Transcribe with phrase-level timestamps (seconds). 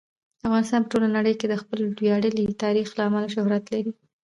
[0.47, 3.91] افغانستان په ټوله نړۍ کې د خپل ویاړلي تاریخ له امله پوره شهرت لري.